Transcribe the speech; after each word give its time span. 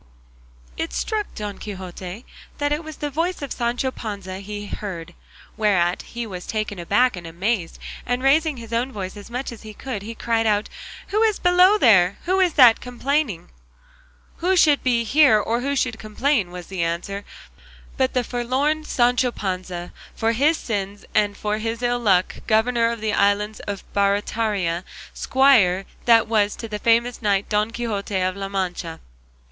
It 0.77 0.93
struck 0.93 1.27
Don 1.35 1.59
Quixote 1.59 2.25
that 2.57 2.71
it 2.71 2.83
was 2.83 2.95
the 2.97 3.11
voice 3.11 3.43
of 3.43 3.51
Sancho 3.53 3.91
Panza 3.91 4.39
he 4.39 4.65
heard, 4.65 5.13
whereat 5.57 6.01
he 6.01 6.25
was 6.25 6.47
taken 6.47 6.79
aback 6.79 7.15
and 7.15 7.27
amazed, 7.27 7.77
and 8.03 8.23
raising 8.23 8.57
his 8.57 8.73
own 8.73 8.91
voice 8.91 9.15
as 9.15 9.29
much 9.29 9.51
as 9.51 9.61
he 9.61 9.75
could, 9.75 10.01
he 10.01 10.15
cried 10.15 10.47
out, 10.47 10.69
"Who 11.09 11.21
is 11.21 11.37
below 11.37 11.77
there? 11.77 12.17
Who 12.25 12.39
is 12.39 12.53
that 12.53 12.81
complaining?" 12.81 13.49
"Who 14.37 14.55
should 14.55 14.81
be 14.83 15.03
here, 15.03 15.39
or 15.39 15.61
who 15.61 15.75
should 15.75 15.99
complain," 15.99 16.49
was 16.49 16.65
the 16.65 16.81
answer, 16.81 17.23
"but 17.95 18.15
the 18.15 18.23
forlorn 18.23 18.83
Sancho 18.85 19.29
Panza, 19.29 19.93
for 20.15 20.31
his 20.31 20.57
sins 20.57 21.05
and 21.13 21.37
for 21.37 21.59
his 21.59 21.83
ill 21.83 21.99
luck 21.99 22.37
governor 22.47 22.89
of 22.89 23.01
the 23.01 23.13
island 23.13 23.61
of 23.67 23.83
Barataria, 23.93 24.83
squire 25.13 25.85
that 26.05 26.27
was 26.27 26.55
to 26.55 26.67
the 26.67 26.79
famous 26.79 27.21
knight 27.21 27.47
Don 27.49 27.69
Quixote 27.69 28.19
of 28.19 28.35
La 28.35 28.49
Mancha?" 28.49 28.99